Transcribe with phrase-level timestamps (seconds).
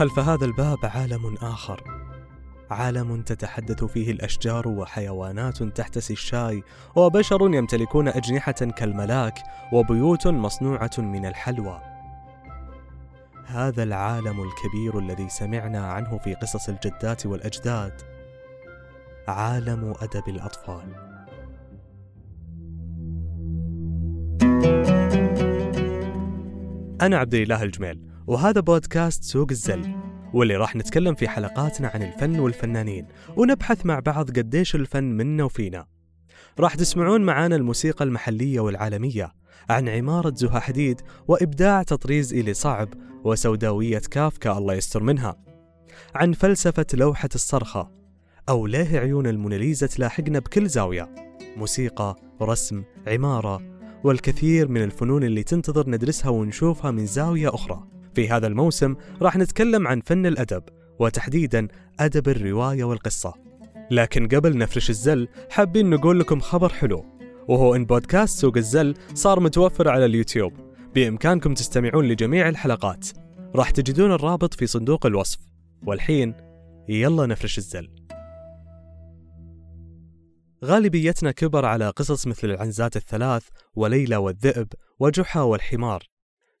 [0.00, 1.84] خلف هذا الباب عالم آخر.
[2.70, 6.62] عالم تتحدث فيه الأشجار وحيوانات تحتسي الشاي
[6.96, 9.38] وبشر يمتلكون أجنحة كالملاك
[9.72, 11.80] وبيوت مصنوعة من الحلوى.
[13.46, 18.02] هذا العالم الكبير الذي سمعنا عنه في قصص الجدات والأجداد.
[19.28, 20.94] عالم أدب الأطفال.
[27.02, 28.09] أنا عبد الله الجميل.
[28.26, 29.94] وهذا بودكاست سوق الزل
[30.34, 35.86] واللي راح نتكلم في حلقاتنا عن الفن والفنانين ونبحث مع بعض قديش الفن منا وفينا.
[36.58, 39.32] راح تسمعون معانا الموسيقى المحلية والعالمية
[39.70, 42.88] عن عمارة زها حديد وإبداع تطريز إلي صعب
[43.24, 45.36] وسوداوية كافكا الله يستر منها.
[46.14, 47.90] عن فلسفة لوحة الصرخة
[48.48, 51.14] أو ليه عيون الموناليزا تلاحقنا بكل زاوية
[51.56, 53.62] موسيقى، رسم، عمارة
[54.04, 57.99] والكثير من الفنون اللي تنتظر ندرسها ونشوفها من زاوية أخرى.
[58.14, 60.62] في هذا الموسم راح نتكلم عن فن الأدب
[60.98, 61.68] وتحديدا
[62.00, 63.34] أدب الرواية والقصة.
[63.90, 67.04] لكن قبل نفرش الزل حابين نقول لكم خبر حلو.
[67.48, 70.52] وهو إن بودكاست سوق الزل صار متوفر على اليوتيوب.
[70.94, 73.08] بإمكانكم تستمعون لجميع الحلقات.
[73.54, 75.38] راح تجدون الرابط في صندوق الوصف.
[75.86, 76.34] والحين
[76.88, 77.90] يلا نفرش الزل.
[80.64, 84.68] غالبيتنا كبر على قصص مثل العنزات الثلاث وليلى والذئب
[84.98, 86.02] وجحا والحمار.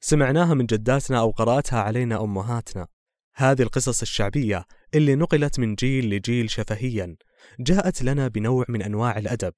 [0.00, 2.86] سمعناها من جداتنا أو قرأتها علينا أمهاتنا.
[3.34, 7.16] هذه القصص الشعبية اللي نقلت من جيل لجيل شفهيا
[7.60, 9.52] جاءت لنا بنوع من أنواع الأدب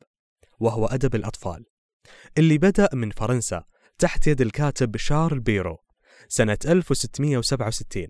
[0.60, 1.64] وهو أدب الأطفال
[2.38, 3.64] اللي بدأ من فرنسا
[3.98, 5.78] تحت يد الكاتب شارل بيرو
[6.28, 8.06] سنة 1667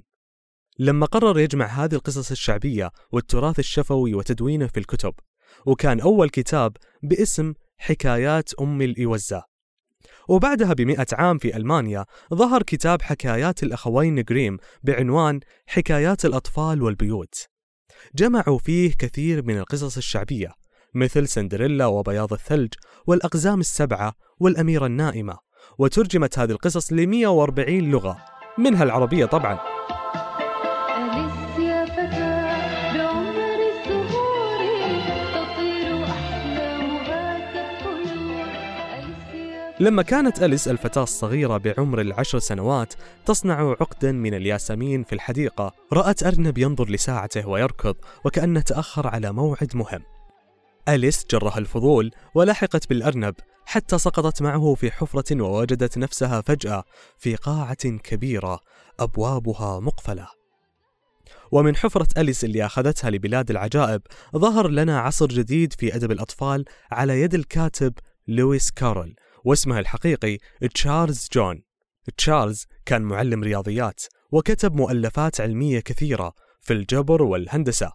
[0.79, 5.15] لما قرر يجمع هذه القصص الشعبية والتراث الشفوي وتدوينه في الكتب
[5.67, 9.52] وكان أول كتاب باسم حكايات أم الإوزة.
[10.29, 17.35] وبعدها بمئة عام في ألمانيا ظهر كتاب حكايات الأخوين جريم بعنوان حكايات الأطفال والبيوت.
[18.15, 20.53] جمعوا فيه كثير من القصص الشعبية
[20.95, 22.75] مثل سندريلا وبياض الثلج
[23.07, 25.39] والأقزام السبعة والأميرة النائمة
[25.79, 28.25] وترجمت هذه القصص ل 140 لغة
[28.59, 29.72] منها العربية طبعاً.
[39.83, 42.95] لما كانت أليس الفتاة الصغيرة بعمر العشر سنوات
[43.27, 49.71] تصنع عقدا من الياسمين في الحديقة رأت أرنب ينظر لساعته ويركض وكأنه تأخر على موعد
[49.77, 50.03] مهم.
[50.89, 53.35] أليس جرها الفضول ولحقت بالأرنب
[53.67, 56.85] حتى سقطت معه في حفرة ووجدت نفسها فجأة
[57.19, 58.61] في قاعة كبيرة
[59.01, 60.29] أبوابها مقفلة.
[61.53, 64.03] ومن حفرة أليس اللي أخذتها لبلاد العجائب
[64.37, 67.93] ظهر لنا عصر جديد في أدب الأطفال على يد الكاتب
[68.29, 69.15] لويس كارول.
[69.45, 70.39] واسمه الحقيقي
[70.75, 71.63] تشارلز جون.
[72.17, 77.93] تشارلز كان معلم رياضيات وكتب مؤلفات علمية كثيرة في الجبر والهندسة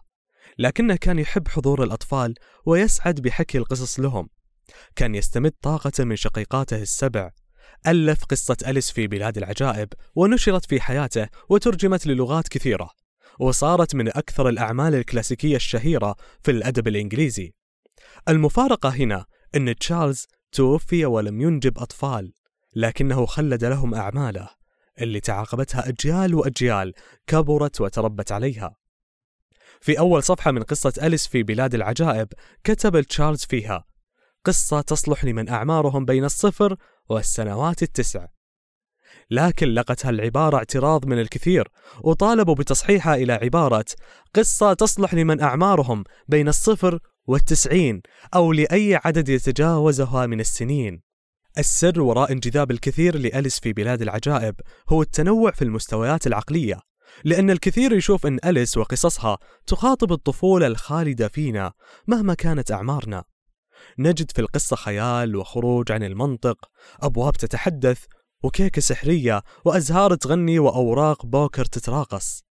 [0.58, 2.34] لكنه كان يحب حضور الأطفال
[2.66, 4.28] ويسعد بحكي القصص لهم.
[4.96, 7.30] كان يستمد طاقة من شقيقاته السبع
[7.86, 12.90] ألف قصة أليس في بلاد العجائب ونشرت في حياته وترجمت للغات كثيرة
[13.40, 17.54] وصارت من أكثر الأعمال الكلاسيكية الشهيرة في الأدب الإنجليزي.
[18.28, 22.32] المفارقة هنا أن تشارلز توفي ولم ينجب أطفال
[22.74, 24.50] لكنه خلد لهم أعماله
[25.00, 26.94] اللي تعاقبتها أجيال وأجيال
[27.26, 28.76] كبرت وتربت عليها.
[29.80, 32.28] في أول صفحة من قصة أليس في بلاد العجائب
[32.64, 33.84] كتب تشارلز فيها
[34.44, 36.76] قصة تصلح لمن أعمارهم بين الصفر
[37.08, 38.26] والسنوات التسع.
[39.30, 41.68] لكن لقت هالعبارة اعتراض من الكثير
[42.00, 43.84] وطالبوا بتصحيحها إلى عبارة
[44.34, 46.98] قصة تصلح لمن أعمارهم بين الصفر
[47.28, 48.02] والتسعين
[48.34, 51.02] أو لأي عدد يتجاوزها من السنين.
[51.58, 54.54] السر وراء انجذاب الكثير لأليس في بلاد العجائب
[54.88, 56.80] هو التنوع في المستويات العقلية
[57.24, 61.72] لأن الكثير يشوف أن أليس وقصصها تخاطب الطفولة الخالدة فينا
[62.06, 63.24] مهما كانت أعمارنا.
[63.98, 66.56] نجد في القصة خيال وخروج عن المنطق
[67.02, 68.04] أبواب تتحدث
[68.42, 72.42] وكيكة سحرية وأزهار تغني وأوراق بوكر تتراقص.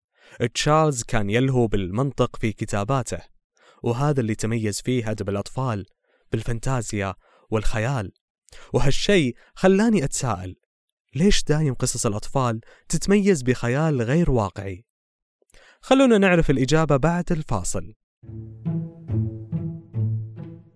[0.53, 3.36] تشارلز كان يلهو بالمنطق في كتاباته.
[3.87, 5.85] وهذا اللي تميز فيه أدب الأطفال
[6.31, 7.13] بالفانتازيا
[7.49, 8.11] والخيال
[8.73, 10.55] وهالشيء خلاني أتساءل
[11.15, 14.85] ليش دايم قصص الأطفال تتميز بخيال غير واقعي؟
[15.81, 17.93] خلونا نعرف الإجابة بعد الفاصل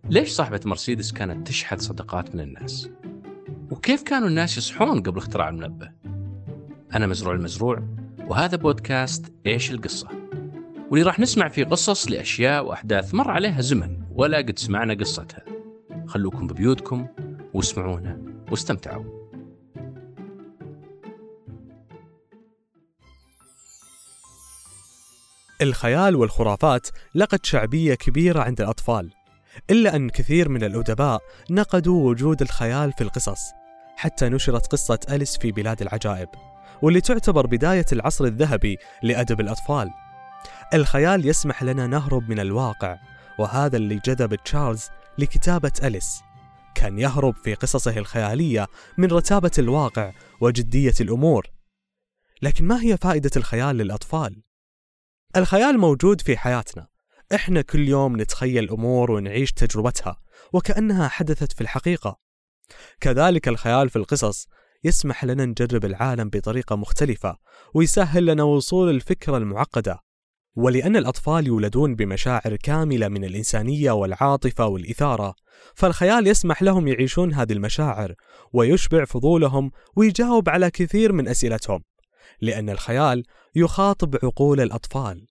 [0.09, 2.89] ليش صاحبة مرسيدس كانت تشحذ صدقات من الناس؟
[3.71, 5.91] وكيف كانوا الناس يصحون قبل اختراع المنبه؟
[6.93, 7.87] أنا مزروع المزروع
[8.27, 10.20] وهذا بودكاست إيش القصة؟
[10.91, 15.43] واللي راح نسمع فيه قصص لأشياء وأحداث مر عليها زمن ولا قد سمعنا قصتها.
[16.07, 17.07] خلوكم ببيوتكم
[17.53, 18.21] واسمعونا
[18.51, 19.21] واستمتعوا.
[25.61, 29.09] الخيال والخرافات لقت شعبية كبيرة عند الأطفال
[29.69, 33.41] إلا أن كثير من الأدباء نقدوا وجود الخيال في القصص
[33.95, 36.29] حتى نشرت قصة أليس في بلاد العجائب
[36.81, 39.89] واللي تعتبر بداية العصر الذهبي لأدب الأطفال.
[40.73, 42.97] الخيال يسمح لنا نهرب من الواقع
[43.39, 44.87] وهذا اللي جذب تشارلز
[45.17, 46.21] لكتابة أليس.
[46.75, 51.47] كان يهرب في قصصه الخيالية من رتابة الواقع وجدية الأمور.
[52.41, 54.43] لكن ما هي فائدة الخيال للأطفال؟
[55.35, 56.87] الخيال موجود في حياتنا.
[57.35, 60.17] إحنا كل يوم نتخيل أمور ونعيش تجربتها
[60.53, 62.19] وكأنها حدثت في الحقيقة.
[62.99, 64.47] كذلك الخيال في القصص
[64.83, 67.37] يسمح لنا نجرب العالم بطريقة مختلفة
[67.73, 70.10] ويسهل لنا وصول الفكرة المعقدة.
[70.55, 75.35] ولأن الأطفال يولدون بمشاعر كاملة من الإنسانية والعاطفة والإثارة
[75.75, 78.13] فالخيال يسمح لهم يعيشون هذه المشاعر
[78.53, 81.83] ويشبع فضولهم ويجاوب على كثير من أسئلتهم
[82.41, 83.23] لأن الخيال
[83.55, 85.27] يخاطب عقول الأطفال.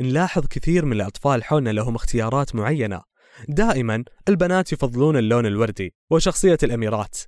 [0.00, 3.02] نلاحظ كثير من الأطفال حولنا لهم اختيارات معينة.
[3.48, 7.18] دائما البنات يفضلون اللون الوردي وشخصية الأميرات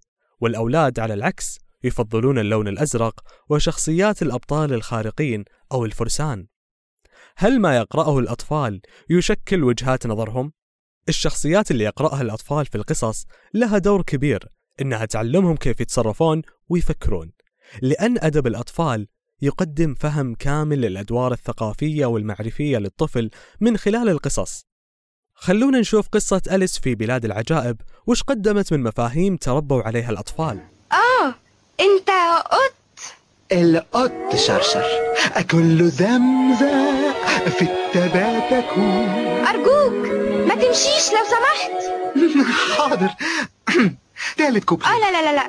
[0.40, 6.46] والأولاد على العكس يفضلون اللون الأزرق وشخصيات الأبطال الخارقين أو الفرسان.
[7.38, 8.80] هل ما يقرأه الأطفال
[9.10, 10.52] يشكل وجهات نظرهم؟
[11.08, 14.48] الشخصيات اللي يقرأها الأطفال في القصص لها دور كبير
[14.80, 17.32] إنها تعلمهم كيف يتصرفون ويفكرون
[17.82, 19.06] لأن أدب الأطفال
[19.42, 23.30] يقدم فهم كامل للأدوار الثقافية والمعرفية للطفل
[23.60, 24.66] من خلال القصص
[25.34, 30.60] خلونا نشوف قصة أليس في بلاد العجائب وش قدمت من مفاهيم تربوا عليها الأطفال
[30.92, 31.34] آه
[31.80, 32.10] أنت
[32.50, 32.74] قط
[33.52, 34.84] القط شرشر.
[35.36, 37.12] أكل ذمذا
[37.50, 39.08] في التبات أكون
[39.46, 40.06] أرجوك
[40.48, 41.70] ما تمشيش لو سمحت.
[42.78, 43.10] حاضر.
[44.38, 45.48] تالت كوبلي آه لا لا لا لا.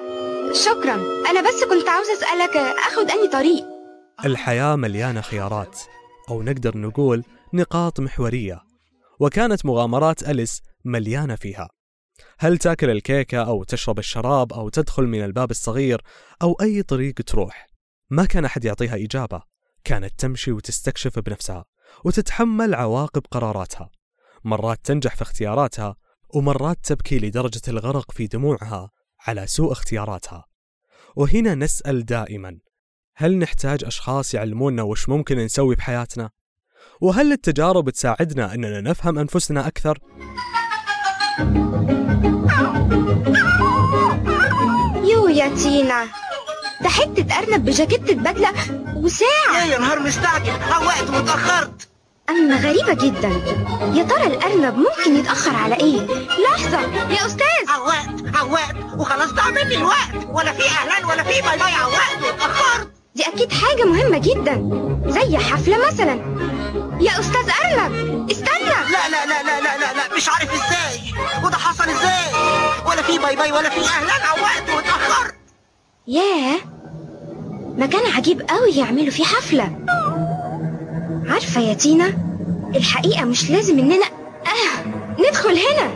[0.53, 0.95] شكرا.
[1.29, 3.65] أنا بس كنت عاوزه أسألك اخد اني طريق؟
[4.25, 5.79] الحياة مليانة خيارات
[6.29, 7.23] أو نقدر نقول
[7.53, 8.61] نقاط محورية
[9.19, 11.69] وكانت مغامرات أليس مليانة فيها.
[12.39, 16.01] هل تاكل الكيكة أو تشرب الشراب أو تدخل من الباب الصغير
[16.41, 17.67] أو أي طريق تروح؟
[18.09, 19.41] ما كان أحد يعطيها إجابة
[19.83, 21.65] كانت تمشي وتستكشف بنفسها
[22.05, 23.89] وتتحمل عواقب قراراتها
[24.43, 25.95] مرات تنجح في اختياراتها
[26.29, 28.89] ومرات تبكي لدرجة الغرق في دموعها
[29.27, 30.45] على سوء اختياراتها
[31.15, 32.59] وهنا نسأل دائما
[33.15, 36.29] هل نحتاج أشخاص يعلمونا وش ممكن نسوي بحياتنا؟
[37.01, 39.99] وهل التجارب تساعدنا أننا نفهم أنفسنا أكثر؟
[45.11, 46.07] يو يا تينا
[46.81, 48.53] ده حتة أرنب بجاكيتة بدلة
[48.95, 49.65] وساعة.
[49.65, 51.87] يا نهار مستعجل روقت واتأخرت
[52.29, 53.29] أما غريبة جدا.
[53.93, 56.01] يا ترى الأرنب ممكن يتأخر على إيه؟
[56.45, 56.79] لحظة.
[57.09, 57.47] يا أستاذ.
[57.77, 60.27] روقت روقت وخلاص ضاع مني الوقت.
[60.29, 64.69] ولا في hello ولا في bye bye روقت واتأخرت دي أكيد حاجة مهمة جدا.
[65.07, 66.13] زي حفلة مثلا.
[67.01, 68.69] يا أستاذ أرنب استنى.
[68.91, 70.15] لا لا لا لا لا لا, لا.
[70.17, 71.13] مش عارف إزاي.
[71.43, 72.33] وده حصل إزاي؟
[72.85, 75.36] ولا في باي باي ولا في اهلان روقت واتأخرت
[76.07, 76.57] ياه
[77.77, 79.71] مكان عجيب قوي يعملوا فيه حفلة
[81.29, 82.13] عارفة يا تينا
[82.75, 84.05] الحقيقة مش لازم إننا
[84.45, 84.85] آه
[85.29, 85.91] ندخل هنا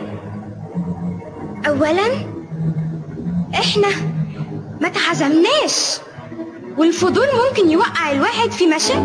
[1.68, 2.06] أولا
[3.54, 3.88] إحنا
[4.80, 5.98] ما اتعزمناش
[6.78, 9.00] والفضول ممكن يوقع الواحد في مشاكل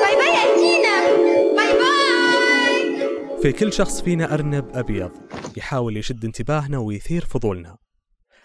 [0.00, 1.16] bye bye يا تينا
[1.56, 5.10] bye باي في كل شخص فينا أرنب أبيض
[5.56, 7.78] يحاول يشد انتباهنا ويثير فضولنا.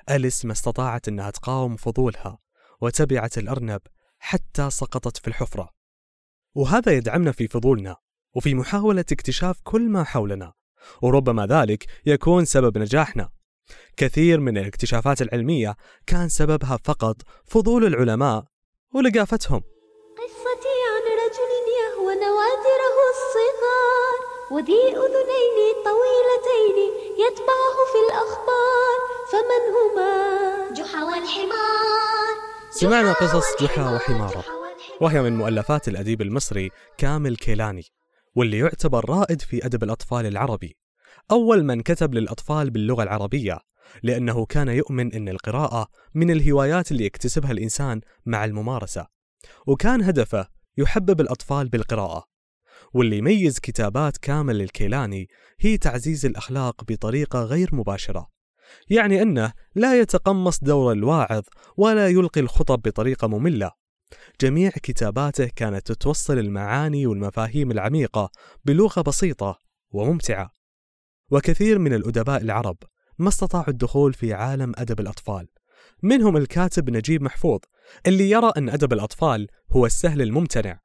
[0.09, 2.39] أليس ما استطاعت أنها تقاوم فضولها
[2.81, 3.81] وتبعت الأرنب
[4.19, 5.69] حتى سقطت في الحفرة؟
[6.55, 7.95] وهذا يدعمنا في فضولنا
[8.35, 10.53] وفي محاولة اكتشاف كل ما حولنا
[11.01, 13.29] وربما ذلك يكون سبب نجاحنا.
[13.97, 15.75] كثير من الاكتشافات العلمية
[16.07, 18.45] كان سببها فقط فضول العلماء
[18.93, 19.61] ولقافتهم.
[20.17, 24.19] قصتي عن رجل يهوى نوادره الصغار
[24.51, 26.88] وذي أذنين طويلتين
[27.19, 28.97] يتبعه في الأخبار
[29.31, 32.33] فمن هما؟ جحا والحمار.
[32.71, 34.43] سمعنا قصص جحا وحمارة.
[35.01, 37.83] وهي من مؤلفات الأديب المصري كامل كيلاني
[38.35, 40.77] واللي يعتبر رائد في أدب الأطفال العربي.
[41.31, 43.59] أول من كتب للأطفال باللغة العربية
[44.03, 49.07] لأنه كان يؤمن أن القراءة من الهوايات اللي يكتسبها الإنسان مع الممارسة.
[49.67, 50.47] وكان هدفه
[50.77, 52.23] يحبب الأطفال بالقراءة.
[52.93, 55.27] واللي يميز كتابات كامل الكيلاني
[55.59, 58.27] هي تعزيز الأخلاق بطريقة غير مباشرة.
[58.89, 61.43] يعني أنه لا يتقمص دور الواعظ
[61.77, 63.71] ولا يلقي الخطب بطريقة مملة.
[64.41, 68.29] جميع كتاباته كانت توصل المعاني والمفاهيم العميقة
[68.65, 69.59] بلغة بسيطة
[69.91, 70.51] وممتعة.
[71.31, 72.77] وكثير من الأدباء العرب
[73.17, 75.47] ما استطاعوا الدخول في عالم أدب الأطفال.
[76.03, 77.59] منهم الكاتب نجيب محفوظ
[78.07, 80.79] اللي يرى أن أدب الأطفال هو السهل الممتنع.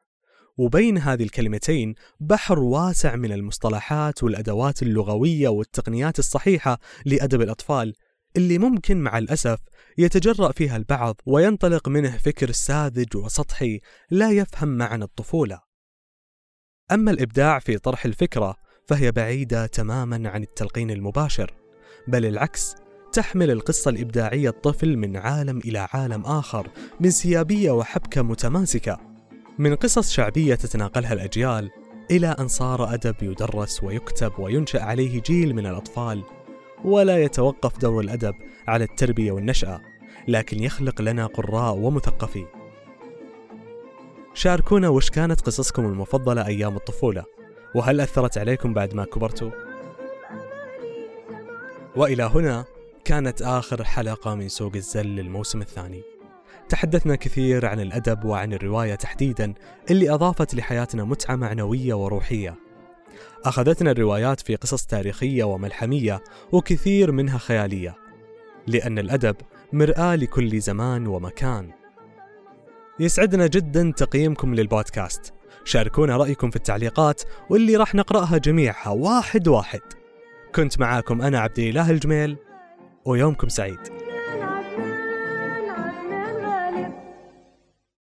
[0.56, 7.94] وبين هذه الكلمتين بحر واسع من المصطلحات والأدوات اللغوية والتقنيات الصحيحة لأدب الأطفال
[8.37, 9.58] اللي ممكن مع الأسف
[9.99, 13.80] يتجرأ فيها البعض وينطلق منه فكر ساذج وسطحي
[14.11, 15.61] لا يفهم معنى الطفولة.
[16.92, 18.56] أما الإبداع في طرح الفكرة
[18.88, 21.54] فهي بعيدة تماما عن التلقين المباشر،
[22.08, 22.75] بل العكس
[23.12, 26.70] تحمل القصة الإبداعية الطفل من عالم إلى عالم آخر
[27.00, 29.13] بانسيابية وحبكة متماسكة،
[29.58, 31.70] من قصص شعبية تتناقلها الأجيال
[32.11, 36.23] إلى أن صار أدب يدرس ويكتب وينشأ عليه جيل من الأطفال
[36.84, 38.34] ولا يتوقف دور الأدب
[38.68, 39.80] على التربية والنشأة
[40.28, 42.46] لكن يخلق لنا قراء ومثقفين
[44.34, 47.25] شاركونا وش كانت قصصكم المفضلة أيام الطفولة
[47.75, 49.50] وهل أثرت عليكم بعد ما كبرتوا؟
[51.96, 52.64] وإلى هنا
[53.04, 56.13] كانت آخر حلقة من سوق الزل للموسم الثاني
[56.68, 59.54] تحدثنا كثير عن الأدب وعن الرواية تحديدا
[59.90, 62.54] اللي أضافت لحياتنا متعة معنوية وروحية.
[63.44, 67.97] أخذتنا الروايات في قصص تاريخية وملحمية وكثير منها خيالية
[68.66, 69.37] لأن الأدب
[69.73, 71.71] مرآة لكل زمان ومكان.
[73.00, 75.33] يسعدنا جدا تقييمكم للبودكاست.
[75.64, 79.80] شاركونا رأيكم في التعليقات واللي راح نقرأها جميعها واحد واحد.
[80.54, 82.37] كنت معاكم أنا عبد الإله الجميل
[83.04, 84.03] ويومكم سعيد.